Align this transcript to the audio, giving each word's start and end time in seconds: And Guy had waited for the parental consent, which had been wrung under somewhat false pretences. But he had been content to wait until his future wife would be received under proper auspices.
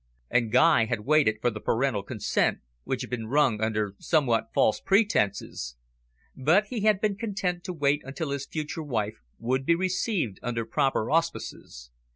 And 0.31 0.51
Guy 0.51 0.85
had 0.85 1.01
waited 1.05 1.41
for 1.41 1.51
the 1.51 1.59
parental 1.59 2.01
consent, 2.01 2.57
which 2.85 3.01
had 3.01 3.11
been 3.11 3.27
wrung 3.27 3.61
under 3.61 3.93
somewhat 3.99 4.49
false 4.51 4.79
pretences. 4.83 5.75
But 6.35 6.65
he 6.71 6.81
had 6.81 6.99
been 6.99 7.17
content 7.17 7.63
to 7.65 7.73
wait 7.73 8.01
until 8.03 8.31
his 8.31 8.47
future 8.47 8.81
wife 8.81 9.19
would 9.37 9.63
be 9.63 9.75
received 9.75 10.39
under 10.41 10.65
proper 10.65 11.11
auspices. 11.11 11.91